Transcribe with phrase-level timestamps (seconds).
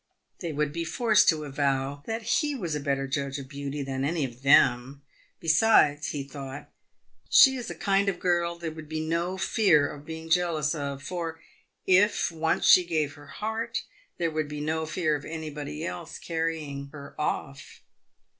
[0.39, 4.03] They would be forced to avow that he was a better judge of beauty than
[4.03, 5.03] any of them."
[5.39, 6.71] Besides," he thought,"
[7.29, 11.03] she is a kind of girl there would be no fear of being jealous of;
[11.03, 11.39] for,
[11.85, 13.83] if once she gave her heart,
[14.17, 17.83] there would be no fear of anybody else carrying her off."